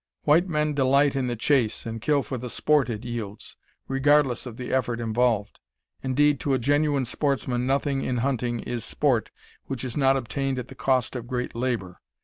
[0.23, 3.55] White men delight in the chase, and kill for the "sport" it yields,
[3.87, 5.59] regardless of the effort involved.
[6.01, 9.29] Indeed, to a genuine sportsman, nothing in hunting is "sport"
[9.67, 12.01] which is not obtained at the cost of great labor.